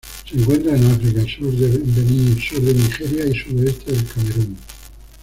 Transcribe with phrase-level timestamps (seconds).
[0.27, 4.57] Se encuentran en África: sur de Benín, sur de Nigeria y sudoeste del Camerún.